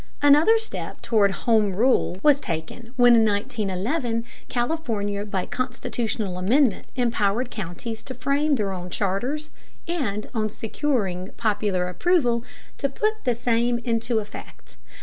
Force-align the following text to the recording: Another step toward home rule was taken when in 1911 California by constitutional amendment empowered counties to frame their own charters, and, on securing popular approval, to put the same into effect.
Another 0.23 0.57
step 0.57 0.99
toward 1.03 1.29
home 1.29 1.73
rule 1.75 2.17
was 2.23 2.39
taken 2.39 2.91
when 2.95 3.15
in 3.15 3.23
1911 3.23 4.25
California 4.49 5.23
by 5.27 5.45
constitutional 5.45 6.39
amendment 6.39 6.87
empowered 6.95 7.51
counties 7.51 8.01
to 8.01 8.15
frame 8.15 8.55
their 8.55 8.71
own 8.71 8.89
charters, 8.89 9.51
and, 9.87 10.27
on 10.33 10.49
securing 10.49 11.29
popular 11.37 11.87
approval, 11.87 12.43
to 12.79 12.89
put 12.89 13.13
the 13.25 13.35
same 13.35 13.77
into 13.77 14.17
effect. 14.17 14.75